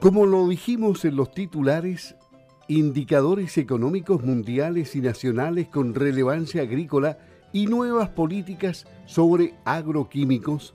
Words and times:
Como 0.00 0.24
lo 0.24 0.48
dijimos 0.48 1.04
en 1.04 1.14
los 1.16 1.30
titulares, 1.30 2.16
indicadores 2.68 3.58
económicos 3.58 4.22
mundiales 4.24 4.96
y 4.96 5.02
nacionales 5.02 5.68
con 5.68 5.94
relevancia 5.94 6.62
agrícola 6.62 7.18
y 7.52 7.66
nuevas 7.66 8.08
políticas 8.08 8.86
sobre 9.04 9.52
agroquímicos 9.66 10.72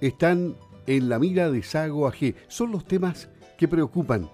están 0.00 0.56
en 0.86 1.10
la 1.10 1.18
mira 1.18 1.50
de 1.50 1.62
Sago 1.62 2.06
AG. 2.06 2.36
Son 2.48 2.72
los 2.72 2.86
temas 2.86 3.28
que 3.58 3.68
preocupan. 3.68 4.30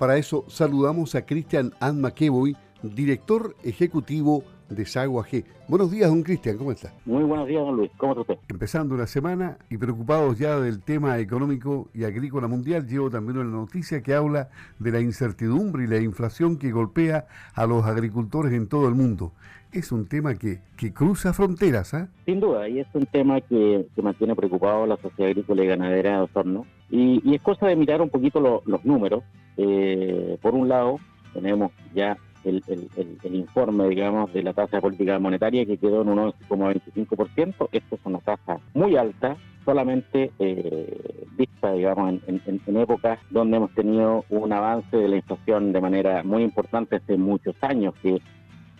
Para 0.00 0.16
eso 0.16 0.44
saludamos 0.48 1.14
a 1.14 1.24
Cristian 1.24 1.72
Ann 1.78 2.00
McEvoy, 2.00 2.56
director 2.82 3.54
ejecutivo 3.62 4.42
de 4.42 4.59
Sago 4.84 5.20
AG. 5.20 5.44
Buenos 5.68 5.90
días, 5.90 6.08
don 6.08 6.22
Cristian, 6.22 6.56
¿cómo 6.56 6.72
está? 6.72 6.92
Muy 7.04 7.24
buenos 7.24 7.46
días, 7.46 7.60
don 7.60 7.76
Luis, 7.76 7.90
¿cómo 7.96 8.12
está 8.12 8.32
usted? 8.32 8.38
Empezando 8.48 8.96
la 8.96 9.06
semana 9.06 9.58
y 9.68 9.76
preocupados 9.76 10.38
ya 10.38 10.58
del 10.58 10.80
tema 10.80 11.18
económico 11.18 11.88
y 11.92 12.04
agrícola 12.04 12.48
mundial, 12.48 12.86
llevo 12.86 13.10
también 13.10 13.38
una 13.38 13.50
noticia 13.50 14.02
que 14.02 14.14
habla 14.14 14.48
de 14.78 14.92
la 14.92 15.00
incertidumbre 15.00 15.84
y 15.84 15.86
la 15.86 16.00
inflación 16.00 16.56
que 16.56 16.70
golpea 16.70 17.26
a 17.54 17.66
los 17.66 17.84
agricultores 17.84 18.52
en 18.52 18.68
todo 18.68 18.88
el 18.88 18.94
mundo. 18.94 19.32
Es 19.72 19.92
un 19.92 20.06
tema 20.06 20.34
que, 20.34 20.60
que 20.76 20.92
cruza 20.92 21.32
fronteras, 21.32 21.94
¿ah? 21.94 22.08
Sin 22.24 22.40
duda, 22.40 22.68
y 22.68 22.80
es 22.80 22.88
un 22.94 23.06
tema 23.06 23.40
que, 23.40 23.86
que 23.94 24.02
mantiene 24.02 24.34
preocupado 24.34 24.84
a 24.84 24.86
la 24.86 24.96
sociedad 24.96 25.30
agrícola 25.30 25.62
y 25.62 25.66
ganadera 25.66 26.16
de 26.16 26.22
Osorno. 26.22 26.66
Y, 26.90 27.20
y 27.28 27.34
es 27.34 27.42
cosa 27.42 27.66
de 27.66 27.76
mirar 27.76 28.00
un 28.00 28.10
poquito 28.10 28.62
los 28.64 28.84
números. 28.84 29.22
Eh, 29.56 30.38
por 30.42 30.54
un 30.54 30.68
lado, 30.68 30.98
tenemos 31.34 31.70
ya 31.94 32.16
el, 32.44 32.62
el, 32.66 33.34
informe, 33.34 33.88
digamos, 33.88 34.32
de 34.32 34.42
la 34.42 34.52
tasa 34.52 34.76
de 34.76 34.82
política 34.82 35.18
monetaria 35.18 35.66
que 35.66 35.78
quedó 35.78 36.02
en 36.02 36.08
un 36.08 36.18
11,25%. 36.18 37.68
Esto 37.72 37.94
es 37.94 38.00
una 38.04 38.18
tasa 38.18 38.58
muy 38.74 38.96
alta, 38.96 39.36
solamente 39.64 40.32
eh, 40.38 41.26
vista, 41.36 41.72
digamos, 41.72 42.20
en, 42.26 42.42
en, 42.46 42.76
épocas 42.76 43.18
donde 43.30 43.56
hemos 43.56 43.72
tenido 43.74 44.24
un 44.30 44.52
avance 44.52 44.96
de 44.96 45.08
la 45.08 45.16
inflación 45.16 45.72
de 45.72 45.80
manera 45.80 46.22
muy 46.22 46.42
importante 46.42 46.96
hace 46.96 47.16
muchos 47.16 47.54
años, 47.62 47.94
que 48.02 48.20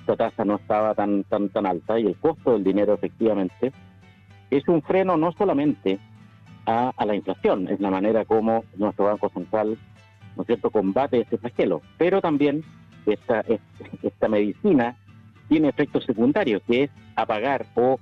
esta 0.01 0.17
tasa 0.17 0.45
no 0.45 0.57
estaba 0.57 0.95
tan, 0.95 1.25
tan, 1.25 1.49
tan 1.51 1.67
alta 1.67 1.99
y 1.99 2.07
el 2.07 2.17
costo 2.17 2.53
del 2.53 2.65
dinero 2.65 2.95
efectivamente 2.95 3.73
es 4.51 4.67
un 4.67 4.83
freno 4.83 5.17
no 5.17 5.33
solamente 5.33 5.99
a, 6.67 6.93
a 6.97 7.07
la 7.07 7.15
inflación, 7.15 7.69
es 7.69 7.81
la 7.81 7.91
manera 7.91 8.25
como 8.25 8.65
nuestro 8.77 9.07
Banco 9.07 9.29
Central, 9.31 9.79
¿no 10.37 10.43
es 10.43 10.47
cierto?, 10.47 10.71
combate 10.71 11.21
ese 11.21 11.39
flagelo, 11.39 11.83
pero 11.99 12.21
también 12.21 12.65
esta, 13.07 13.45
esta 14.03 14.29
medicina 14.29 14.97
tiene 15.49 15.69
efectos 15.69 16.05
secundarios, 16.05 16.63
que 16.67 16.85
es 16.85 16.91
apagar 17.17 17.67
o 17.75 17.99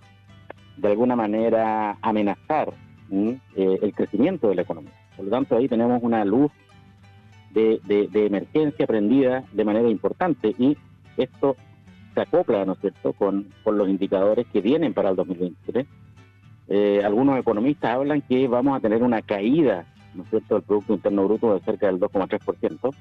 de 0.76 0.88
alguna 0.88 1.16
manera 1.16 1.96
amenazar 2.02 2.72
eh, 3.10 3.38
el 3.56 3.94
crecimiento 3.94 4.48
de 4.48 4.54
la 4.54 4.62
economía. 4.62 4.92
Por 5.16 5.24
lo 5.24 5.30
tanto, 5.30 5.56
ahí 5.56 5.68
tenemos 5.68 6.02
una 6.02 6.24
luz 6.24 6.52
de, 7.50 7.80
emergencia 8.14 8.86
prendida 8.86 9.44
de 9.52 9.64
manera 9.64 9.88
importante 9.88 10.54
y 10.58 10.76
esto 11.16 11.56
se 12.14 12.20
acopla, 12.20 12.64
¿no 12.64 12.74
es 12.74 12.80
cierto?, 12.80 13.12
con, 13.12 13.48
con 13.64 13.78
los 13.78 13.88
indicadores 13.88 14.46
que 14.52 14.60
vienen 14.60 14.94
para 14.94 15.10
el 15.10 15.16
2023. 15.16 15.86
Eh, 16.68 17.02
algunos 17.04 17.38
economistas 17.38 17.94
hablan 17.94 18.20
que 18.20 18.46
vamos 18.46 18.76
a 18.76 18.80
tener 18.80 19.02
una 19.02 19.22
caída, 19.22 19.86
¿no 20.14 20.22
es 20.24 20.30
cierto?, 20.30 20.56
del 20.56 20.64
Producto 20.64 20.94
Interno 20.94 21.24
Bruto 21.24 21.54
de 21.54 21.60
cerca 21.60 21.86
del 21.86 21.98
2,3%, 21.98 22.94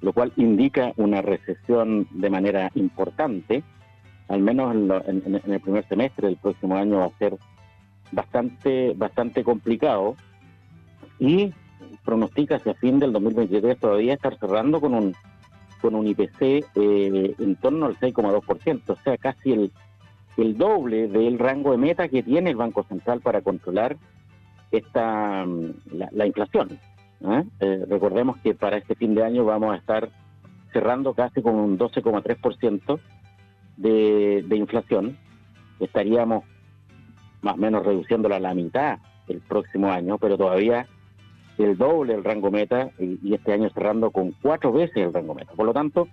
lo 0.00 0.12
cual 0.12 0.32
indica 0.36 0.92
una 0.96 1.22
recesión 1.22 2.06
de 2.10 2.30
manera 2.30 2.70
importante, 2.74 3.62
al 4.28 4.40
menos 4.40 4.74
en, 5.06 5.52
el 5.52 5.60
primer 5.60 5.86
semestre 5.88 6.28
del 6.28 6.36
próximo 6.36 6.76
año 6.76 6.98
va 6.98 7.06
a 7.06 7.18
ser 7.18 7.36
bastante, 8.12 8.92
bastante 8.94 9.44
complicado 9.44 10.16
y 11.18 11.52
pronostica 12.04 12.56
hacia 12.56 12.74
fin 12.74 12.98
del 12.98 13.12
2023 13.12 13.78
todavía 13.78 14.14
estar 14.14 14.38
cerrando 14.38 14.80
con 14.80 14.94
un 14.94 15.14
con 15.80 15.94
un 15.94 16.06
IPC 16.06 16.40
eh, 16.42 17.34
en 17.38 17.56
torno 17.56 17.86
al 17.86 17.98
6,2%, 17.98 18.82
o 18.88 18.96
sea, 19.04 19.18
casi 19.18 19.52
el, 19.52 19.72
el 20.38 20.56
doble 20.56 21.06
del 21.06 21.38
rango 21.38 21.72
de 21.72 21.76
meta 21.76 22.08
que 22.08 22.22
tiene 22.22 22.50
el 22.50 22.56
Banco 22.56 22.82
Central 22.84 23.20
para 23.20 23.42
controlar 23.42 23.96
esta 24.70 25.44
la, 25.44 26.08
la 26.10 26.26
inflación. 26.26 26.78
¿Eh? 27.20 27.44
Eh, 27.60 27.86
recordemos 27.88 28.38
que 28.38 28.54
para 28.54 28.78
este 28.78 28.94
fin 28.94 29.14
de 29.14 29.24
año 29.24 29.44
vamos 29.44 29.74
a 29.74 29.76
estar 29.76 30.10
cerrando 30.72 31.14
casi 31.14 31.42
con 31.42 31.54
un 31.54 31.78
12,3% 31.78 33.00
de, 33.76 34.44
de 34.46 34.56
inflación. 34.56 35.16
Estaríamos 35.80 36.44
más 37.42 37.54
o 37.54 37.58
menos 37.58 37.84
reduciéndola 37.84 38.36
a 38.36 38.40
la 38.40 38.54
mitad 38.54 38.98
el 39.28 39.40
próximo 39.40 39.90
año, 39.90 40.18
pero 40.18 40.36
todavía 40.36 40.86
el 41.58 41.76
doble 41.76 42.14
el 42.14 42.24
rango 42.24 42.50
meta 42.50 42.90
y, 42.98 43.34
este 43.34 43.52
año 43.52 43.70
cerrando 43.70 44.10
con 44.10 44.32
cuatro 44.42 44.72
veces 44.72 44.96
el 44.96 45.12
rango 45.12 45.34
meta. 45.34 45.52
Por 45.52 45.66
lo 45.66 45.72
tanto, 45.72 46.08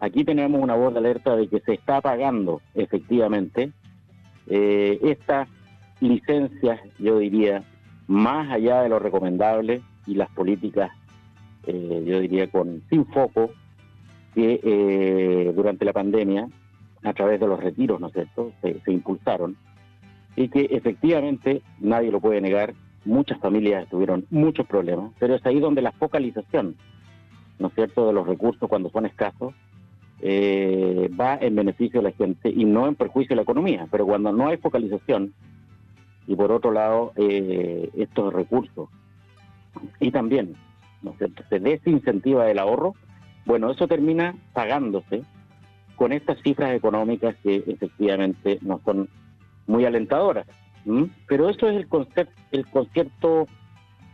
aquí 0.00 0.24
tenemos 0.24 0.62
una 0.62 0.74
voz 0.74 0.92
de 0.92 1.00
alerta 1.00 1.36
de 1.36 1.48
que 1.48 1.60
se 1.60 1.74
está 1.74 2.00
pagando 2.00 2.60
efectivamente 2.74 3.72
eh, 4.46 4.98
estas 5.02 5.48
licencias, 6.00 6.80
yo 6.98 7.18
diría, 7.18 7.64
más 8.06 8.50
allá 8.50 8.82
de 8.82 8.88
lo 8.88 8.98
recomendable 8.98 9.82
y 10.08 10.14
las 10.14 10.30
políticas, 10.30 10.90
eh, 11.66 12.02
yo 12.06 12.18
diría, 12.20 12.50
con 12.50 12.82
sin 12.88 13.04
foco, 13.06 13.50
que 14.34 14.60
eh, 14.62 15.52
durante 15.54 15.84
la 15.84 15.92
pandemia, 15.92 16.48
a 17.04 17.12
través 17.12 17.38
de 17.38 17.46
los 17.46 17.60
retiros, 17.62 18.00
¿no 18.00 18.08
es 18.08 18.14
cierto?, 18.14 18.52
se, 18.62 18.80
impulsaron 18.90 19.56
y 20.34 20.48
que 20.48 20.68
efectivamente, 20.70 21.62
nadie 21.78 22.10
lo 22.10 22.20
puede 22.20 22.40
negar, 22.40 22.74
muchas 23.04 23.38
familias 23.38 23.88
tuvieron 23.88 24.26
muchos 24.30 24.66
problemas, 24.66 25.12
pero 25.18 25.34
es 25.34 25.44
ahí 25.44 25.60
donde 25.60 25.82
la 25.82 25.92
focalización, 25.92 26.76
¿no 27.58 27.68
es 27.68 27.74
cierto?, 27.74 28.06
de 28.06 28.12
los 28.12 28.26
recursos 28.26 28.68
cuando 28.68 28.88
son 28.90 29.06
escasos, 29.06 29.54
eh, 30.20 31.10
va 31.20 31.38
en 31.40 31.54
beneficio 31.54 32.00
de 32.00 32.10
la 32.10 32.16
gente 32.16 32.48
y 32.48 32.64
no 32.64 32.88
en 32.88 32.94
perjuicio 32.94 33.30
de 33.30 33.36
la 33.36 33.42
economía. 33.42 33.86
Pero 33.90 34.04
cuando 34.04 34.32
no 34.32 34.48
hay 34.48 34.56
focalización 34.56 35.32
y 36.26 36.34
por 36.34 36.50
otro 36.50 36.72
lado 36.72 37.12
estos 37.16 38.32
recursos 38.32 38.88
y 40.00 40.10
también 40.10 40.56
¿no 41.02 41.14
se 41.48 41.60
desincentiva 41.60 42.50
el 42.50 42.58
ahorro, 42.58 42.94
bueno, 43.46 43.70
eso 43.70 43.86
termina 43.86 44.34
pagándose 44.52 45.22
con 45.96 46.12
estas 46.12 46.40
cifras 46.42 46.74
económicas 46.74 47.34
que 47.42 47.56
efectivamente 47.66 48.58
no 48.62 48.80
son 48.84 49.08
muy 49.66 49.84
alentadoras. 49.84 50.46
Pero 51.26 51.50
eso 51.50 51.68
es 51.68 51.76
el 51.76 51.88
concepto, 51.88 52.40
el 52.52 52.66
concierto 52.66 53.46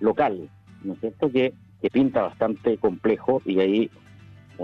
local, 0.00 0.48
¿no 0.82 0.94
es 0.94 1.00
cierto? 1.00 1.30
Que, 1.30 1.54
que 1.80 1.90
pinta 1.90 2.22
bastante 2.22 2.78
complejo 2.78 3.42
y 3.44 3.60
ahí 3.60 3.90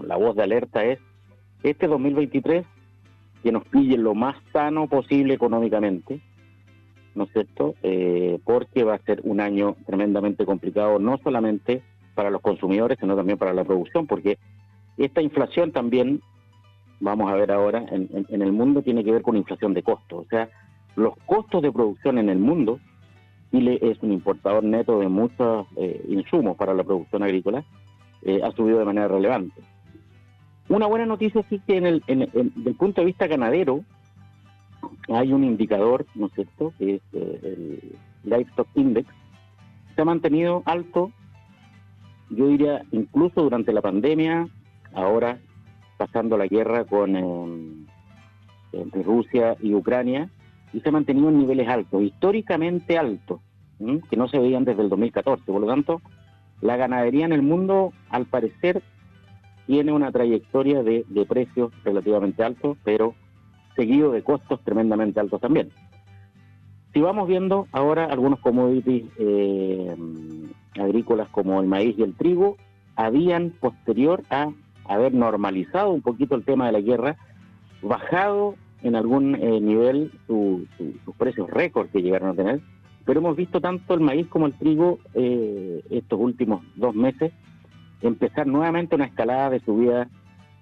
la 0.03 0.17
voz 0.17 0.35
de 0.35 0.43
alerta 0.43 0.85
es 0.85 0.99
este 1.63 1.87
2023 1.87 2.65
que 3.43 3.53
nos 3.53 3.65
pille 3.65 3.97
lo 3.97 4.15
más 4.15 4.37
sano 4.53 4.89
posible 4.89 5.35
económicamente, 5.35 6.21
¿no 7.15 7.25
es 7.25 7.33
cierto? 7.33 7.75
Eh, 7.83 8.39
porque 8.45 8.85
va 8.85 8.95
a 8.95 9.03
ser 9.03 9.21
un 9.25 9.41
año 9.41 9.77
tremendamente 9.87 10.45
complicado, 10.45 10.99
no 10.99 11.19
solamente 11.19 11.83
para 12.15 12.31
los 12.31 12.41
consumidores, 12.41 12.99
sino 13.01 13.17
también 13.17 13.39
para 13.39 13.55
la 13.55 13.65
producción, 13.65 14.07
porque 14.07 14.39
esta 14.97 15.23
inflación 15.23 15.73
también, 15.73 16.21
vamos 17.01 17.31
a 17.31 17.35
ver 17.35 17.51
ahora, 17.51 17.85
en, 17.91 18.43
el 18.43 18.53
mundo 18.53 18.83
tiene 18.83 19.05
que 19.05 19.13
ver 19.13 19.23
con 19.23 19.37
inflación 19.37 19.75
de 19.75 19.83
costos, 19.83 20.27
o 20.27 20.29
sea, 20.29 20.49
los 20.97 21.17
costos 21.25 21.63
de 21.63 21.73
producción 21.73 22.19
en 22.19 22.29
el 22.29 22.39
mundo, 22.39 22.79
Chile 23.51 23.79
es 23.81 24.01
un 24.03 24.13
importador 24.13 24.63
neto 24.63 24.99
de 25.01 25.09
muchos 25.09 25.67
eh, 25.77 26.05
insumos 26.09 26.57
para 26.57 26.75
la 26.75 26.85
producción 26.85 27.23
agrícola, 27.23 27.65
eh, 28.23 28.41
ha 28.43 28.53
subido 28.53 28.79
de 28.79 28.85
manera 28.85 29.09
relevante. 29.09 29.63
Una 30.69 30.87
buena 30.87 31.07
noticia 31.07 31.43
sí 31.49 31.61
que 31.67 31.79
en 31.79 31.87
el, 31.87 32.03
en, 32.07 32.23
el 32.23 32.75
punto 32.77 33.01
de 33.01 33.07
vista 33.07 33.27
ganadero, 33.27 33.83
hay 35.09 35.33
un 35.33 35.45
indicador, 35.45 36.07
¿no 36.15 36.27
es 36.27 36.33
cierto?, 36.33 36.73
que 36.79 36.97
es 36.97 37.03
eh, 37.13 37.41
el 37.43 38.31
Livestock 38.31 38.69
Index, 38.75 39.09
se 39.95 40.03
ha 40.03 40.05
mantenido 40.05 40.63
alto, 40.67 41.13
yo 42.31 42.47
diría, 42.47 42.83
incluso 42.93 43.43
durante 43.43 43.73
la 43.73 43.83
pandemia, 43.83 44.49
ahora 44.95 45.39
pasando 45.97 46.39
la 46.39 46.47
guerra 46.47 46.85
con 46.85 47.17
eh, 47.17 47.87
entre 48.73 49.03
Rusia 49.03 49.57
y 49.61 49.75
Ucrania, 49.75 50.31
y 50.73 50.81
se 50.81 50.89
ha 50.89 50.93
mantenido 50.93 51.29
en 51.29 51.39
niveles 51.39 51.69
altos, 51.69 52.03
históricamente 52.03 52.97
altos, 52.97 53.41
que 54.09 54.17
no 54.17 54.29
se 54.29 54.39
veían 54.39 54.65
desde 54.65 54.83
el 54.83 54.89
2014. 54.89 55.45
Por 55.45 55.61
lo 55.61 55.67
tanto, 55.67 56.01
la 56.61 56.77
ganadería 56.77 57.25
en 57.25 57.33
el 57.33 57.43
mundo, 57.43 57.93
al 58.11 58.27
parecer, 58.27 58.83
tiene 59.67 59.93
una 59.93 60.13
trayectoria 60.13 60.83
de, 60.83 61.05
de 61.09 61.25
precios 61.25 61.73
relativamente 61.83 62.45
altos, 62.45 62.77
pero 62.85 63.15
seguido 63.77 64.13
de 64.13 64.23
costos 64.23 64.61
tremendamente 64.65 65.21
altos 65.21 65.41
también. 65.41 65.71
Si 66.93 67.01
vamos 67.01 67.29
viendo 67.29 67.69
ahora 67.73 68.07
algunos 68.07 68.41
commodities 68.41 69.05
eh, 69.19 69.95
agrícolas 70.79 71.29
como 71.29 71.61
el 71.61 71.69
maíz 71.69 71.97
y 71.99 72.03
el 72.03 72.15
trigo, 72.15 72.57
habían 72.97 73.51
posterior 73.51 74.23
a 74.31 74.51
haber 74.85 75.15
normalizado 75.15 75.91
un 75.91 76.03
poquito 76.03 76.35
el 76.35 76.45
tema 76.45 76.67
de 76.67 76.73
la 76.73 76.81
guerra, 76.81 77.17
bajado 77.81 78.57
en 78.83 78.97
algún 78.97 79.37
eh, 79.37 79.61
nivel 79.61 80.11
sus 80.27 81.15
precios 81.17 81.49
récord 81.49 81.89
que 81.91 82.03
llegaron 82.03 82.31
a 82.31 82.35
tener, 82.35 82.61
pero 83.05 83.21
hemos 83.21 83.37
visto 83.37 83.61
tanto 83.61 83.95
el 83.95 84.01
maíz 84.01 84.27
como 84.27 84.47
el 84.47 84.55
trigo 84.55 84.99
eh, 85.15 85.83
estos 85.91 86.19
últimos 86.19 86.63
dos 86.77 86.95
meses 86.95 87.33
empezar 88.03 88.47
nuevamente 88.47 88.95
una 88.95 89.07
escalada 89.07 89.51
de 89.51 89.61
subida 89.61 90.09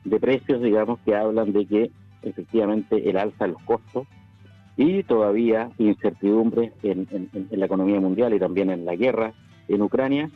de 0.04 0.20
precios, 0.20 0.62
digamos, 0.62 0.98
que 1.00 1.14
hablan 1.14 1.52
de 1.52 1.66
que 1.66 1.90
efectivamente 2.22 3.08
el 3.08 3.16
alza 3.16 3.46
de 3.46 3.52
los 3.52 3.62
costos 3.62 4.06
y 4.76 5.02
todavía 5.02 5.70
incertidumbre 5.78 6.72
en, 6.82 7.08
la 7.50 7.66
economía 7.66 8.00
mundial 8.00 8.32
y 8.34 8.38
también 8.38 8.70
en 8.70 8.84
la 8.84 8.94
guerra 8.94 9.32
en 9.66 9.82
Ucrania 9.82 10.30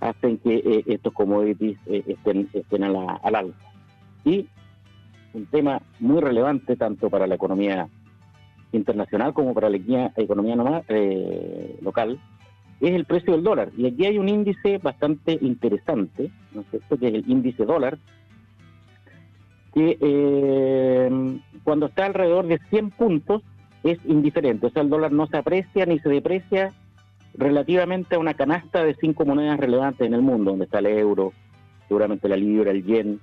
hacen 0.00 0.38
que 0.38 0.56
eh, 0.56 0.84
estos 0.86 1.12
commodities 1.12 1.78
eh, 1.86 2.02
estén, 2.06 2.48
estén 2.52 2.84
a 2.84 2.88
la, 2.88 3.20
al 3.22 3.34
alza. 3.34 3.72
Y 4.24 4.48
un 5.34 5.46
tema 5.46 5.80
muy 6.00 6.20
relevante 6.20 6.76
tanto 6.76 7.10
para 7.10 7.26
la 7.26 7.34
economía 7.34 7.88
internacional 8.72 9.32
como 9.34 9.54
para 9.54 9.68
la 9.68 9.76
economía 10.16 10.82
eh, 10.88 11.78
local 11.82 12.18
es 12.80 12.92
el 12.92 13.04
precio 13.04 13.34
del 13.34 13.44
dólar. 13.44 13.70
Y 13.76 13.86
aquí 13.86 14.06
hay 14.06 14.18
un 14.18 14.28
índice 14.28 14.78
bastante 14.78 15.38
interesante, 15.40 16.30
¿no 16.52 16.62
es 16.62 16.66
cierto?, 16.70 16.98
que 16.98 17.08
es 17.08 17.14
el 17.14 17.30
índice 17.30 17.64
dólar, 17.64 17.98
que 19.74 19.96
eh, 20.00 21.38
cuando 21.64 21.86
está 21.86 22.06
alrededor 22.06 22.46
de 22.46 22.58
100 22.70 22.90
puntos 22.90 23.42
es 23.82 23.98
indiferente. 24.06 24.66
O 24.66 24.70
sea, 24.70 24.82
el 24.82 24.90
dólar 24.90 25.12
no 25.12 25.26
se 25.26 25.36
aprecia 25.36 25.86
ni 25.86 25.98
se 25.98 26.08
deprecia 26.08 26.72
relativamente 27.34 28.14
a 28.14 28.18
una 28.18 28.34
canasta 28.34 28.84
de 28.84 28.94
cinco 28.94 29.24
monedas 29.24 29.58
relevantes 29.58 30.06
en 30.06 30.14
el 30.14 30.22
mundo, 30.22 30.50
donde 30.50 30.66
está 30.66 30.80
el 30.80 30.86
euro, 30.86 31.32
seguramente 31.88 32.28
la 32.28 32.36
libra, 32.36 32.70
el 32.70 32.84
yen 32.84 33.20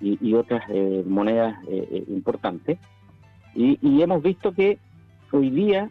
y, 0.00 0.34
otras 0.34 0.64
eh, 0.68 1.02
monedas 1.06 1.56
eh, 1.68 2.04
importantes. 2.08 2.78
Y, 3.54 4.02
hemos 4.02 4.22
visto 4.22 4.52
que 4.52 4.78
hoy 5.30 5.48
día 5.48 5.88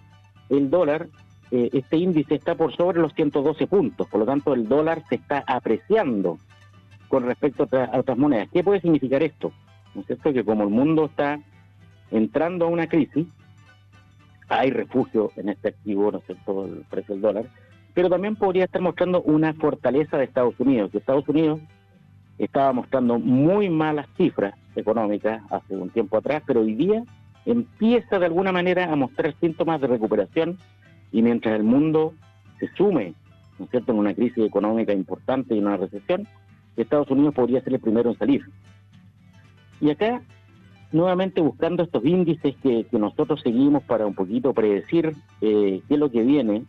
el 0.50 0.70
dólar 0.70 1.08
este 1.52 1.98
índice 1.98 2.34
está 2.34 2.56
por 2.56 2.76
sobre 2.76 3.00
los 3.00 3.14
112 3.14 3.68
puntos, 3.68 4.08
por 4.08 4.20
lo 4.20 4.26
tanto 4.26 4.56
el 4.56 4.68
dólar 4.68 5.04
se 5.08 5.16
está 5.16 5.44
apreciando 5.46 6.40
con 7.14 7.26
respecto 7.26 7.68
a, 7.72 8.00
otras 8.00 8.18
monedas. 8.18 8.50
¿Qué 8.52 8.64
puede 8.64 8.82
significar 8.82 9.22
esto? 9.22 9.52
¿No 9.94 10.02
es 10.02 10.08
cierto? 10.08 10.34
Que 10.34 10.44
como 10.44 10.64
el 10.64 10.70
mundo 10.70 11.06
está 11.06 11.40
entrando 12.12 12.66
a 12.66 12.70
una 12.70 12.88
crisis, 12.88 13.28
hay 14.50 14.72
refugio 14.72 15.32
en 15.36 15.50
este 15.50 15.70
activo, 15.70 16.12
¿no 16.12 16.20
es 16.20 16.26
cierto?, 16.26 16.66
el 16.66 16.84
precio 16.90 17.16
del 17.16 17.22
dólar, 17.22 17.46
pero 17.94 18.10
también 18.10 18.36
podría 18.36 18.66
estar 18.66 18.82
mostrando 18.82 19.22
una 19.22 19.54
fortaleza 19.54 20.18
de 20.18 20.26
Estados 20.26 20.60
Unidos, 20.60 20.92
que 20.92 20.98
Estados 20.98 21.28
Unidos 21.28 21.60
estaba 22.38 22.74
mostrando 22.74 23.20
muy 23.20 23.70
malas 23.70 24.08
cifras 24.18 24.56
económicas 24.76 25.42
hace 25.52 25.76
un 25.76 25.90
tiempo 25.90 26.18
atrás, 26.18 26.44
pero 26.46 26.62
hoy 26.62 26.74
día 26.76 27.04
empieza 27.46 28.20
de 28.20 28.26
alguna 28.26 28.52
manera 28.52 28.92
a 28.92 28.96
mostrar 28.96 29.36
síntomas 29.40 29.80
de 29.82 29.88
recuperación 29.88 30.58
y 31.12 31.22
mientras 31.22 31.56
el 31.56 31.64
mundo 31.64 32.14
se 32.60 32.68
sume, 32.76 33.14
¿no 33.60 33.66
es 33.66 33.72
cierto?, 33.72 33.92
en 33.92 34.00
una 34.00 34.14
crisis 34.14 34.46
económica 34.46 34.94
importante 34.94 35.56
y 35.56 35.60
una 35.60 35.78
recesión, 35.78 36.28
Estados 36.76 37.10
Unidos 37.12 37.36
podría 37.36 37.62
ser 37.62 37.74
el 37.74 37.80
primero 37.80 38.10
en 38.10 38.18
salir. 38.18 38.44
Y 39.84 39.92
acá, 39.92 40.22
nuevamente 40.94 41.42
buscando 41.42 41.84
estos 41.84 42.06
índices 42.06 42.56
que, 42.64 42.86
nosotros 42.94 43.42
seguimos 43.42 43.84
para 43.84 44.06
un 44.06 44.14
poquito 44.14 44.54
predecir 44.54 45.14
eh, 45.42 45.82
qué 45.86 45.94
es 45.94 46.00
lo 46.00 46.10
que 46.10 46.22
viene 46.22 46.64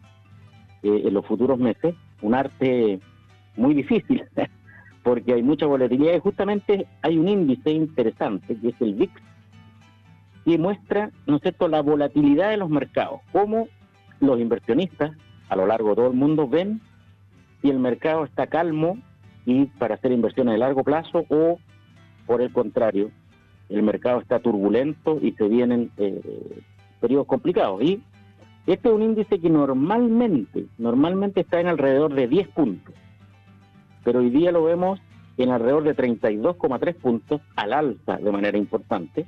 eh, 0.82 1.02
en 1.04 1.14
los 1.14 1.24
futuros 1.24 1.56
meses, 1.56 1.94
un 2.22 2.34
arte 2.34 2.98
muy 3.56 3.72
difícil, 3.72 4.24
porque 5.04 5.34
hay 5.34 5.44
mucha 5.44 5.66
volatilidad 5.66 6.12
y 6.16 6.18
justamente 6.18 6.88
hay 7.02 7.16
un 7.16 7.28
índice 7.28 7.70
interesante 7.70 8.56
que 8.56 8.70
es 8.70 8.80
el 8.80 8.94
VIX, 8.94 9.12
que 10.44 10.58
muestra, 10.58 11.12
¿no 11.28 11.36
es 11.36 11.42
cierto?, 11.42 11.68
la 11.68 11.82
volatilidad 11.82 12.50
de 12.50 12.56
los 12.56 12.68
mercados, 12.68 13.20
cómo 13.30 13.68
los 14.18 14.40
inversionistas 14.40 15.12
a 15.48 15.54
lo 15.54 15.68
largo 15.68 15.90
de 15.90 15.94
todo 15.94 16.08
el 16.08 16.14
mundo 16.14 16.48
ven 16.48 16.80
si 17.62 17.70
el 17.70 17.78
mercado 17.78 18.24
está 18.24 18.48
calmo 18.48 18.98
y 19.46 19.66
para 19.66 19.94
hacer 19.94 20.10
inversiones 20.10 20.54
de 20.54 20.58
largo 20.58 20.82
plazo 20.82 21.24
o 21.28 21.60
por 22.26 22.42
el 22.42 22.52
contrario, 22.52 23.10
el 23.68 23.82
mercado 23.82 24.20
está 24.20 24.40
turbulento 24.40 25.18
y 25.20 25.32
se 25.32 25.48
vienen 25.48 25.90
eh, 25.96 26.20
periodos 27.00 27.26
complicados. 27.26 27.82
Y 27.82 28.02
este 28.66 28.88
es 28.88 28.94
un 28.94 29.02
índice 29.02 29.40
que 29.40 29.50
normalmente, 29.50 30.66
normalmente 30.78 31.40
está 31.40 31.60
en 31.60 31.68
alrededor 31.68 32.14
de 32.14 32.28
10 32.28 32.48
puntos, 32.48 32.94
pero 34.04 34.20
hoy 34.20 34.30
día 34.30 34.52
lo 34.52 34.64
vemos 34.64 35.00
en 35.36 35.50
alrededor 35.50 35.82
de 35.82 35.96
32,3 35.96 36.94
puntos 36.94 37.40
al 37.56 37.72
alza 37.72 38.16
de 38.18 38.32
manera 38.32 38.56
importante 38.56 39.26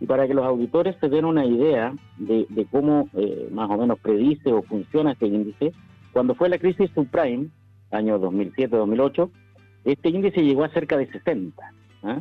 y 0.00 0.06
para 0.06 0.26
que 0.26 0.34
los 0.34 0.44
auditores 0.44 0.96
se 1.00 1.08
den 1.08 1.24
una 1.24 1.44
idea 1.44 1.94
de, 2.18 2.66
cómo 2.70 3.08
eh, 3.14 3.48
más 3.52 3.70
o 3.70 3.76
menos 3.76 3.98
predice 4.00 4.52
o 4.52 4.62
funciona 4.62 5.12
este 5.12 5.26
índice, 5.26 5.72
cuando 6.12 6.34
fue 6.34 6.48
la 6.48 6.58
crisis 6.58 6.90
subprime, 6.94 7.48
año 7.90 8.20
2007-2008, 8.20 9.30
este 9.84 10.08
índice 10.08 10.42
llegó 10.42 10.64
a 10.64 10.68
cerca 10.70 10.96
de 10.96 11.06
60. 11.10 11.62
¿Ah? 12.04 12.20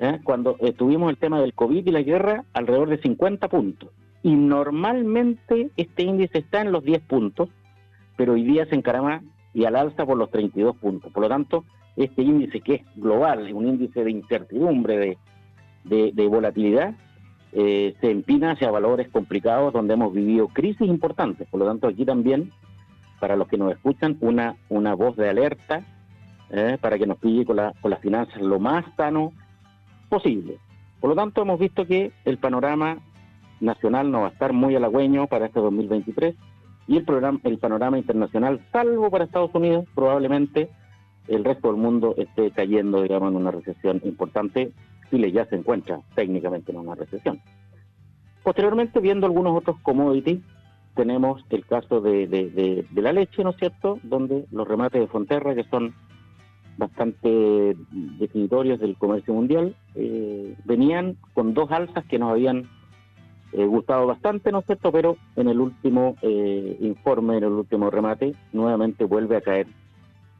¿Ah? 0.00 0.18
Cuando 0.22 0.56
tuvimos 0.76 1.10
el 1.10 1.16
tema 1.16 1.40
del 1.40 1.54
COVID 1.54 1.86
y 1.86 1.90
la 1.90 2.02
guerra, 2.02 2.44
alrededor 2.52 2.88
de 2.88 2.98
50 2.98 3.48
puntos. 3.48 3.90
Y 4.22 4.34
normalmente 4.34 5.70
este 5.76 6.02
índice 6.02 6.38
está 6.38 6.60
en 6.60 6.72
los 6.72 6.84
10 6.84 7.02
puntos, 7.02 7.48
pero 8.16 8.34
hoy 8.34 8.44
día 8.44 8.66
se 8.66 8.74
encarama 8.74 9.22
y 9.54 9.64
al 9.64 9.76
alza 9.76 10.04
por 10.04 10.16
los 10.16 10.30
32 10.30 10.76
puntos. 10.76 11.12
Por 11.12 11.22
lo 11.22 11.28
tanto, 11.28 11.64
este 11.96 12.22
índice 12.22 12.60
que 12.60 12.74
es 12.74 12.82
global, 12.96 13.46
es 13.46 13.54
un 13.54 13.66
índice 13.66 14.04
de 14.04 14.10
incertidumbre, 14.10 15.18
de, 15.84 16.26
volatilidad 16.28 16.94
eh, 17.52 17.94
se 18.00 18.10
empina 18.10 18.52
hacia 18.52 18.70
valores 18.70 19.08
complicados 19.08 19.72
donde 19.72 19.94
hemos 19.94 20.12
vivido 20.12 20.48
crisis 20.48 20.86
importantes. 20.86 21.48
Por 21.48 21.60
lo 21.60 21.66
tanto, 21.66 21.88
aquí 21.88 22.04
también, 22.04 22.52
para 23.20 23.36
los 23.36 23.48
que 23.48 23.56
nos 23.56 23.72
escuchan, 23.72 24.18
una, 24.20 24.56
una 24.68 24.94
voz 24.94 25.16
de 25.16 25.30
alerta 25.30 25.84
eh, 26.50 26.78
para 26.80 26.98
que 26.98 27.06
nos 27.06 27.18
pille 27.18 27.44
con, 27.44 27.56
la, 27.56 27.72
con 27.80 27.90
las 27.90 28.00
finanzas 28.00 28.40
lo 28.40 28.58
más 28.58 28.84
sano 28.96 29.32
posible. 30.08 30.58
Por 31.00 31.10
lo 31.10 31.16
tanto, 31.16 31.42
hemos 31.42 31.58
visto 31.58 31.86
que 31.86 32.12
el 32.24 32.38
panorama 32.38 32.98
nacional 33.60 34.10
no 34.10 34.20
va 34.20 34.28
a 34.28 34.30
estar 34.30 34.52
muy 34.52 34.74
halagüeño 34.76 35.26
para 35.26 35.46
este 35.46 35.60
2023 35.60 36.34
y 36.86 36.96
el, 36.96 37.04
programa, 37.04 37.40
el 37.44 37.58
panorama 37.58 37.98
internacional, 37.98 38.60
salvo 38.72 39.10
para 39.10 39.24
Estados 39.24 39.54
Unidos, 39.54 39.84
probablemente 39.94 40.70
el 41.26 41.44
resto 41.44 41.68
del 41.68 41.76
mundo 41.76 42.14
esté 42.16 42.50
cayendo, 42.50 43.02
digamos, 43.02 43.30
en 43.30 43.36
una 43.36 43.50
recesión 43.50 44.00
importante 44.04 44.72
Chile 45.10 45.32
ya 45.32 45.46
se 45.46 45.56
encuentra 45.56 46.00
técnicamente 46.14 46.72
en 46.72 46.78
una 46.78 46.94
recesión. 46.94 47.40
Posteriormente, 48.42 49.00
viendo 49.00 49.26
algunos 49.26 49.56
otros 49.56 49.78
commodities, 49.82 50.40
tenemos 50.94 51.44
el 51.50 51.64
caso 51.66 52.00
de, 52.00 52.86
la 52.94 53.12
leche, 53.12 53.44
¿no 53.44 53.50
es 53.50 53.56
cierto?, 53.56 53.98
donde 54.02 54.46
los 54.50 54.66
remates 54.66 55.00
de 55.00 55.06
Fonterra, 55.06 55.54
que 55.54 55.64
son 55.64 55.94
bastante 56.78 57.76
definitorios 58.18 58.80
del 58.80 58.96
comercio 58.96 59.34
mundial, 59.34 59.76
eh, 59.94 60.56
venían 60.64 61.16
con 61.34 61.52
dos 61.52 61.70
alzas 61.70 62.04
que 62.06 62.18
nos 62.18 62.30
habían 62.30 62.68
eh, 63.52 63.66
gustado 63.66 64.06
bastante, 64.06 64.50
¿no 64.52 64.60
es 64.60 64.66
cierto?, 64.66 64.90
pero 64.90 65.16
en 65.36 65.48
el 65.48 65.60
último 65.60 66.16
eh, 66.22 66.78
informe, 66.80 67.36
en 67.36 67.44
el 67.44 67.52
último 67.52 67.90
remate, 67.90 68.34
nuevamente 68.52 69.04
vuelve 69.04 69.36
a 69.36 69.40
caer 69.42 69.66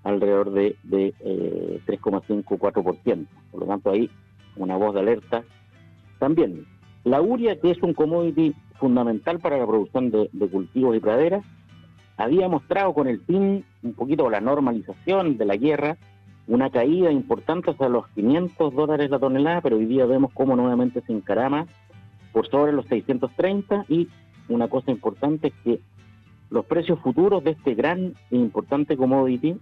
alrededor 0.04 0.52
de, 0.52 0.76
de 0.84 1.12
3,5-4%. 1.86 3.26
Por 3.50 3.60
lo 3.60 3.66
tanto, 3.66 3.90
ahí 3.90 4.08
una 4.56 4.76
voz 4.76 4.94
de 4.94 5.00
alerta. 5.00 5.44
También, 6.18 6.66
la 7.04 7.20
uria, 7.20 7.58
que 7.60 7.70
es 7.70 7.82
un 7.82 7.94
commodity 7.94 8.54
fundamental 8.78 9.38
para 9.40 9.58
la 9.58 9.66
producción 9.66 10.10
de, 10.10 10.28
cultivos 10.50 10.96
y 10.96 11.00
praderas, 11.00 11.44
había 12.16 12.48
mostrado 12.48 12.92
con 12.94 13.06
el 13.06 13.20
fin, 13.20 13.64
un 13.82 13.94
poquito 13.94 14.28
la 14.28 14.40
normalización 14.40 15.38
de 15.38 15.44
la 15.44 15.56
guerra, 15.56 15.96
una 16.48 16.70
caída 16.70 17.12
importante 17.12 17.70
hasta 17.70 17.88
los 17.88 18.08
500 18.08 18.74
dólares 18.74 19.10
la 19.10 19.18
tonelada, 19.18 19.60
pero 19.60 19.76
hoy 19.76 19.84
día 19.84 20.06
vemos 20.06 20.32
cómo 20.32 20.56
nuevamente 20.56 21.02
se 21.02 21.12
encarama 21.12 21.66
por 22.32 22.48
sobre 22.48 22.72
los 22.72 22.86
630 22.86 23.84
y 23.88 24.08
una 24.48 24.68
cosa 24.68 24.90
importante 24.90 25.48
es 25.48 25.54
que 25.62 25.80
los 26.50 26.64
precios 26.64 26.98
futuros 27.00 27.44
de 27.44 27.50
este 27.50 27.74
gran 27.74 28.14
e 28.30 28.36
importante 28.36 28.96
commodity 28.96 29.56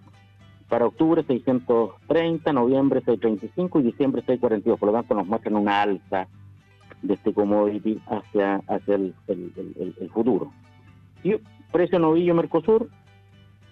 para 0.69 0.87
octubre 0.87 1.25
630, 1.25 2.53
noviembre 2.53 3.01
635 3.01 3.81
y 3.81 3.83
diciembre 3.83 4.23
642. 4.23 4.79
Por 4.79 4.89
lo 4.89 4.93
tanto, 4.93 5.15
nos 5.15 5.27
muestran 5.27 5.57
una 5.57 5.83
alza 5.83 6.29
de 7.03 7.15
este 7.15 7.33
commodity 7.33 8.01
hacia, 8.07 8.63
hacia 8.69 8.95
el, 8.95 9.15
futuro. 10.13 10.53
Y 11.25 11.35
precio 11.73 11.99
novillo 11.99 12.35
Mercosur 12.35 12.89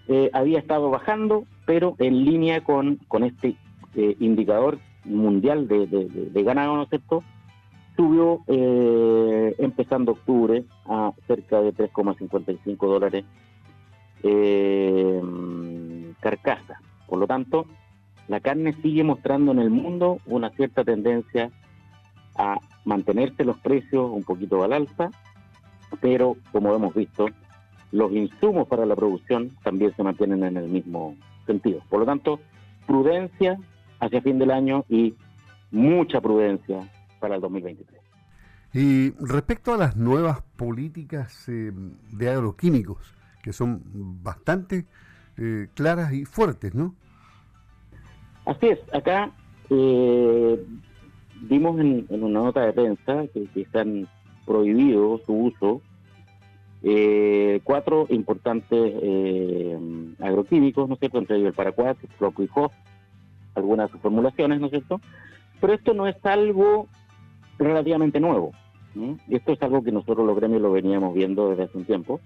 eh, 0.09 0.30
había 0.33 0.59
estado 0.59 0.90
bajando, 0.90 1.44
pero 1.66 1.97
en 1.99 2.25
línea 2.25 2.62
con, 2.62 2.97
con 3.09 3.25
este 3.25 3.56
eh, 3.94 4.16
indicador 4.21 4.78
mundial 5.04 5.68
de, 5.68 5.87
de, 5.87 6.42
ganado, 6.42 6.76
¿no 6.76 6.83
es 6.85 6.88
cierto? 6.88 7.23
Subió 7.97 8.40
eh, 8.49 9.54
empezando 9.59 10.12
octubre 10.12 10.64
a 10.87 11.12
cerca 11.26 11.61
de 11.61 11.75
3,55 11.75 12.76
dólares 12.78 13.25
carcasa. 16.21 16.80
Por 17.06 17.18
lo 17.18 17.26
tanto, 17.26 17.66
la 18.28 18.40
carne 18.40 18.73
sigue 18.80 19.04
mostrando 19.04 19.52
en 19.52 19.59
el 19.59 19.71
mundo 19.71 20.18
una 20.26 20.50
cierta 20.50 20.83
tendencia 20.83 21.50
a 22.37 22.59
mantenerse 22.85 23.44
los 23.44 23.59
precios 23.59 24.11
un 24.11 24.25
poquito 24.25 24.62
al 24.64 24.73
alza, 24.73 25.11
pero 26.00 26.37
como 26.52 26.75
hemos 26.75 26.94
visto, 26.94 27.28
los 27.92 28.12
insumos 28.12 28.66
para 28.66 28.87
la 28.87 28.97
producción 28.97 29.50
también 29.62 29.94
se 29.94 30.02
mantienen 30.02 30.42
en 30.42 30.56
el 30.56 30.68
mismo 30.68 31.14
sentido. 31.46 31.80
Por 31.88 32.00
lo 32.00 32.06
tanto, 32.06 32.40
prudencia 32.86 33.58
hacia 34.00 34.22
fin 34.22 34.38
del 34.38 34.50
año 34.50 34.84
y 34.88 35.14
mucha 35.70 36.20
prudencia 36.20 36.88
para 37.20 37.36
el 37.36 37.40
2023. 37.40 38.00
Y 38.74 39.10
respecto 39.20 39.72
a 39.72 39.76
las 39.76 39.96
nuevas 39.96 40.42
políticas 40.56 41.48
eh, 41.48 41.72
de 42.10 42.28
agroquímicos, 42.28 43.14
que 43.42 43.52
son 43.52 43.82
bastante 44.22 44.86
eh, 45.36 45.68
claras 45.74 46.12
y 46.12 46.24
fuertes, 46.24 46.74
¿no? 46.74 46.94
Así 48.46 48.66
es, 48.66 48.78
acá 48.92 49.30
eh, 49.70 50.66
vimos 51.42 51.80
en, 51.80 52.06
una 52.10 52.40
nota 52.40 52.62
de 52.62 52.72
prensa 52.72 53.26
que, 53.32 53.48
están 53.54 54.08
prohibidos 54.44 55.22
su 55.24 55.32
uso 55.32 55.80
eh, 56.86 57.60
cuatro 57.64 58.06
importantes 58.10 58.78
eh, 58.78 59.78
agroquímicos, 60.20 60.86
¿no 60.86 60.98
es? 61.00 61.14
Entre 61.14 61.36
ellos 61.36 61.48
el 61.48 61.54
paraquat, 61.54 61.96
el 62.02 62.70
algunas 63.54 63.90
formulaciones, 64.02 64.60
¿no 64.60 64.66
es 64.66 64.72
cierto? 64.72 65.00
Pero 65.60 65.72
esto 65.72 65.94
no 65.94 66.06
es 66.06 66.16
algo 66.26 66.88
relativamente 67.58 68.20
nuevo. 68.20 68.52
Esto 69.28 69.52
es 69.52 69.62
algo 69.62 69.82
que 69.82 69.90
nosotros 69.90 70.24
los 70.26 70.36
gremios 70.36 70.62
lo 70.62 70.70
veníamos 70.70 71.14
viendo 71.14 71.50
desde 71.50 71.64
hace 71.64 71.78
un 71.78 71.84
tiempo, 71.84 72.20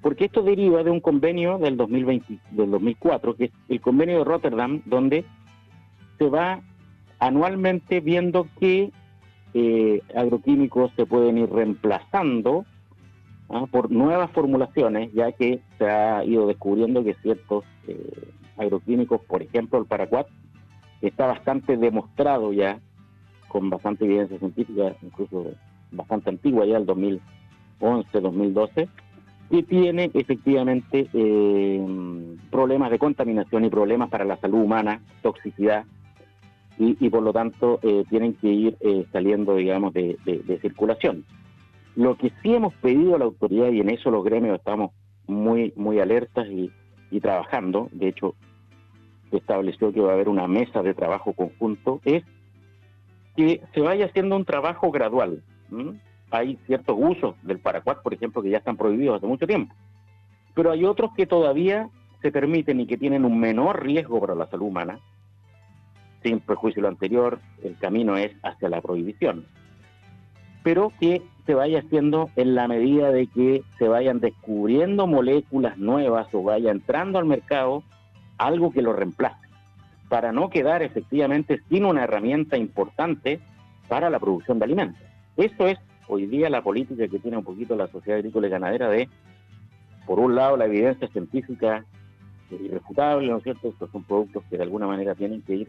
porque 0.00 0.24
esto 0.24 0.42
deriva 0.42 0.82
de 0.82 0.90
un 0.90 1.00
convenio 1.00 1.58
del 1.58 1.76
2020, 1.76 2.38
del 2.50 2.70
2004, 2.70 3.36
que 3.36 3.44
es 3.44 3.50
el 3.68 3.80
convenio 3.80 4.18
de 4.18 4.24
Rotterdam, 4.24 4.82
donde 4.86 5.24
se 6.18 6.28
va 6.28 6.62
anualmente 7.20 8.00
viendo 8.00 8.48
qué 8.58 8.90
eh, 9.54 10.02
agroquímicos 10.16 10.90
se 10.96 11.06
pueden 11.06 11.38
ir 11.38 11.50
reemplazando 11.50 12.64
por 13.70 13.90
nuevas 13.90 14.30
formulaciones, 14.30 15.12
ya 15.12 15.32
que 15.32 15.60
se 15.78 15.90
ha 15.90 16.24
ido 16.24 16.46
descubriendo 16.46 17.02
que 17.02 17.14
ciertos 17.14 17.64
eh, 17.88 18.30
agroquímicos, 18.56 19.20
por 19.22 19.42
ejemplo 19.42 19.78
el 19.78 19.86
paraquat, 19.86 20.28
está 21.02 21.26
bastante 21.26 21.76
demostrado 21.76 22.52
ya, 22.52 22.78
con 23.48 23.68
bastante 23.68 24.04
evidencia 24.04 24.38
científica, 24.38 24.94
incluso 25.02 25.46
bastante 25.90 26.30
antigua 26.30 26.64
ya, 26.66 26.76
el 26.76 26.86
2011, 26.86 28.20
2012, 28.20 28.88
que 29.50 29.62
tiene 29.64 30.10
efectivamente 30.14 31.08
eh, 31.12 32.36
problemas 32.50 32.90
de 32.90 32.98
contaminación 32.98 33.64
y 33.64 33.70
problemas 33.70 34.08
para 34.10 34.24
la 34.24 34.36
salud 34.36 34.60
humana, 34.62 35.00
toxicidad, 35.22 35.84
y, 36.82 37.10
por 37.10 37.22
lo 37.22 37.30
tanto 37.30 37.78
eh, 37.82 38.04
tienen 38.08 38.32
que 38.34 38.48
ir 38.48 38.76
eh, 38.80 39.04
saliendo, 39.12 39.54
digamos, 39.54 39.92
de, 39.92 40.16
circulación. 40.62 41.26
Lo 41.96 42.16
que 42.16 42.32
sí 42.42 42.54
hemos 42.54 42.74
pedido 42.74 43.16
a 43.16 43.18
la 43.18 43.24
autoridad, 43.24 43.70
y 43.70 43.80
en 43.80 43.90
eso 43.90 44.10
los 44.10 44.24
gremios 44.24 44.58
estamos 44.58 44.92
muy, 45.26 45.72
muy 45.76 46.00
alertas 46.00 46.46
y, 46.48 47.20
trabajando, 47.20 47.88
de 47.92 48.08
hecho, 48.08 48.34
estableció 49.32 49.92
que 49.92 50.00
va 50.00 50.10
a 50.10 50.14
haber 50.14 50.28
una 50.28 50.46
mesa 50.46 50.82
de 50.82 50.94
trabajo 50.94 51.32
conjunto, 51.32 52.00
es 52.04 52.24
que 53.36 53.60
se 53.74 53.80
vaya 53.80 54.06
haciendo 54.06 54.36
un 54.36 54.44
trabajo 54.44 54.90
gradual. 54.90 55.42
Hay 56.30 56.58
ciertos 56.66 56.96
usos 56.98 57.34
del 57.42 57.58
paraquat, 57.58 58.02
por 58.02 58.14
ejemplo, 58.14 58.42
que 58.42 58.50
ya 58.50 58.58
están 58.58 58.76
prohibidos 58.76 59.16
hace 59.16 59.26
mucho 59.26 59.46
tiempo, 59.46 59.74
pero 60.54 60.70
hay 60.70 60.84
otros 60.84 61.12
que 61.16 61.26
todavía 61.26 61.90
se 62.22 62.30
permiten 62.30 62.80
y 62.80 62.86
que 62.86 62.98
tienen 62.98 63.24
un 63.24 63.38
menor 63.40 63.84
riesgo 63.84 64.20
para 64.20 64.34
la 64.34 64.46
salud 64.48 64.66
humana, 64.66 65.00
sin 66.22 66.40
prejuicio 66.40 66.82
lo 66.82 66.88
anterior, 66.88 67.40
el 67.62 67.76
camino 67.78 68.16
es 68.16 68.32
hacia 68.42 68.68
la 68.68 68.80
prohibición. 68.80 69.46
Pero 70.62 70.92
que 71.00 71.22
se 71.50 71.54
vaya 71.56 71.80
haciendo 71.80 72.30
en 72.36 72.54
la 72.54 72.68
medida 72.68 73.10
de 73.10 73.26
que 73.26 73.64
se 73.76 73.88
vayan 73.88 74.20
descubriendo 74.20 75.08
moléculas 75.08 75.76
nuevas 75.78 76.32
o 76.32 76.44
vaya 76.44 76.70
entrando 76.70 77.18
al 77.18 77.24
mercado 77.24 77.82
algo 78.38 78.70
que 78.70 78.82
lo 78.82 78.92
reemplace, 78.92 79.48
para 80.08 80.30
no 80.30 80.48
quedar 80.48 80.84
efectivamente 80.84 81.60
sin 81.68 81.86
una 81.86 82.04
herramienta 82.04 82.56
importante 82.56 83.40
para 83.88 84.10
la 84.10 84.20
producción 84.20 84.60
de 84.60 84.66
alimentos. 84.66 85.02
Eso 85.36 85.66
es 85.66 85.76
hoy 86.06 86.26
día 86.26 86.48
la 86.50 86.62
política 86.62 87.08
que 87.08 87.18
tiene 87.18 87.38
un 87.38 87.44
poquito 87.44 87.74
la 87.74 87.88
sociedad 87.88 88.20
agrícola 88.20 88.46
y 88.46 88.50
ganadera 88.50 88.88
de, 88.88 89.08
por 90.06 90.20
un 90.20 90.36
lado, 90.36 90.56
la 90.56 90.66
evidencia 90.66 91.08
científica 91.08 91.84
irrefutable, 92.52 93.26
¿no 93.26 93.38
es 93.38 93.42
cierto? 93.42 93.70
Estos 93.70 93.90
son 93.90 94.04
productos 94.04 94.44
que 94.48 94.56
de 94.56 94.62
alguna 94.62 94.86
manera 94.86 95.16
tienen 95.16 95.42
que 95.42 95.54
ir 95.56 95.68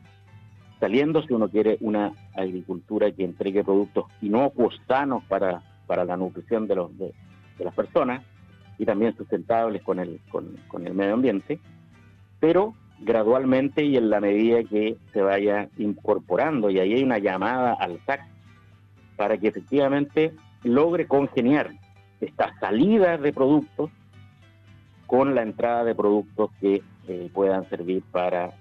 saliendo 0.80 1.24
si 1.24 1.34
uno 1.34 1.48
quiere 1.48 1.78
una 1.80 2.12
agricultura 2.36 3.12
que 3.12 3.24
entregue 3.24 3.64
productos 3.64 4.06
inocuos, 4.22 4.80
sanos 4.88 5.24
para, 5.26 5.64
para 5.92 6.06
la 6.06 6.16
nutrición 6.16 6.68
de, 6.68 7.14
las 7.60 7.76
personas 7.76 8.24
y 8.78 8.86
también 8.86 9.14
sustentables 9.18 9.82
con 9.84 10.00
el, 10.00 10.22
con, 10.32 10.56
con 10.70 10.88
el 10.88 10.94
medio 10.94 11.16
ambiente, 11.16 11.60
pero 12.40 12.74
gradualmente 13.02 13.84
y 13.84 13.98
en 13.98 14.10
la 14.10 14.22
medida 14.22 14.64
que 14.64 14.96
se 15.12 15.22
vaya 15.22 15.68
incorporando, 15.78 16.70
y 16.70 16.80
ahí 16.80 16.94
hay 16.94 17.04
una 17.04 17.18
llamada 17.18 17.74
al 17.74 18.00
SAC 18.06 18.22
para 19.18 19.38
que 19.38 19.50
efectivamente 19.50 20.34
logre 20.64 21.08
congeniar 21.08 21.72
esta 22.22 22.58
salida 22.62 23.18
de 23.18 23.34
productos 23.34 23.90
con 25.08 25.36
la 25.36 25.42
entrada 25.42 25.84
de 25.84 25.94
productos 25.94 26.52
que 26.62 26.82
eh, 27.10 27.30
puedan 27.34 27.68
servir 27.70 28.02
para 28.14 28.52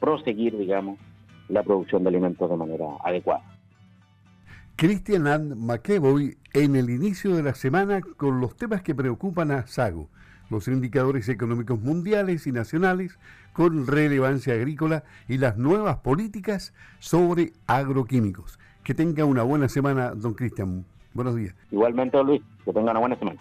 proseguir, 0.00 0.58
digamos, 0.58 0.98
la 1.48 1.62
producción 1.62 2.02
de 2.02 2.08
alimentos 2.08 2.50
de 2.50 2.56
manera 2.56 2.86
adecuada. 3.04 3.57
Cristian 4.78 5.26
And 5.26 5.56
McEvoy 5.56 6.36
en 6.54 6.76
el 6.76 6.88
inicio 6.88 7.34
de 7.34 7.42
la 7.42 7.54
semana 7.54 8.00
con 8.00 8.40
los 8.40 8.54
temas 8.54 8.80
que 8.80 8.94
preocupan 8.94 9.50
a 9.50 9.66
SAGO, 9.66 10.08
los 10.50 10.68
indicadores 10.68 11.28
económicos 11.28 11.80
mundiales 11.80 12.46
y 12.46 12.52
nacionales 12.52 13.18
con 13.52 13.88
relevancia 13.88 14.54
agrícola 14.54 15.02
y 15.26 15.38
las 15.38 15.56
nuevas 15.58 15.96
políticas 15.96 16.74
sobre 17.00 17.54
agroquímicos. 17.66 18.60
Que 18.84 18.94
tenga 18.94 19.24
una 19.24 19.42
buena 19.42 19.68
semana, 19.68 20.14
don 20.14 20.34
Cristian. 20.34 20.84
Buenos 21.12 21.34
días. 21.34 21.56
Igualmente, 21.72 22.22
Luis, 22.22 22.40
que 22.64 22.72
tenga 22.72 22.92
una 22.92 23.00
buena 23.00 23.18
semana. 23.18 23.40